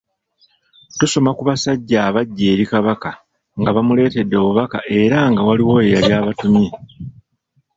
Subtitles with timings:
[0.97, 3.11] Tusoma ku basajja abajja eri kabaka
[3.59, 6.69] nga bamuleetedde obubaka era nga waaliwo eyali abatumye.